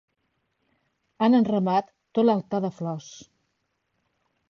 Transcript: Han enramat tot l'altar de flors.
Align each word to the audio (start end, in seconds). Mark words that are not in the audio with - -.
Han 1.27 1.39
enramat 1.41 1.93
tot 2.19 2.29
l'altar 2.29 2.65
de 2.67 2.75
flors. 2.81 3.15